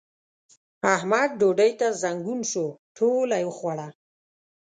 [0.95, 2.65] احمد ډوډۍ ته زنګون شو؛
[2.97, 3.87] ټوله يې وخوړله.